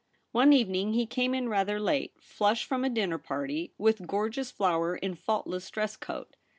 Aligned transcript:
One 0.31 0.51
evening 0.51 0.93
he 0.93 1.05
came 1.05 1.35
in 1.35 1.47
rather 1.47 1.79
late, 1.79 2.13
flush 2.19 2.65
from 2.65 2.83
a 2.83 2.89
dinner 2.89 3.19
party, 3.19 3.71
with 3.77 4.07
gorgeous 4.07 4.49
flower 4.49 4.95
in 4.95 5.13
faultless 5.13 5.69
dress 5.69 5.95
coat. 5.95 6.35